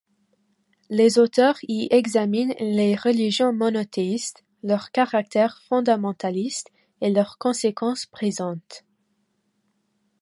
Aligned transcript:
Les 0.89 1.19
auteurs 1.19 1.57
y 1.61 1.87
examinent 1.91 2.55
les 2.59 2.95
religions 2.95 3.53
monothéistes, 3.53 4.43
leur 4.63 4.89
caractère 4.89 5.61
fondamentaliste 5.69 6.71
et 7.01 7.11
leurs 7.11 7.37
conséquences 7.37 8.07
présentes. 8.07 8.83